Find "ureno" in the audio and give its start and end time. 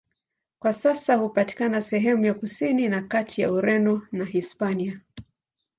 3.51-4.07